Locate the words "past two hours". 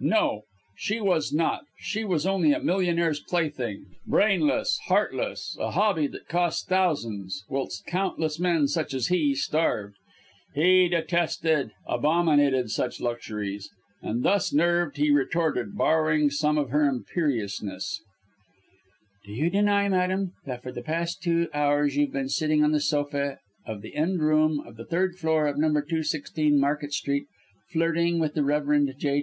20.82-21.96